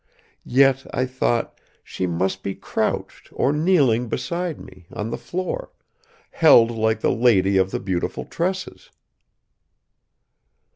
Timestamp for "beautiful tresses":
7.79-8.89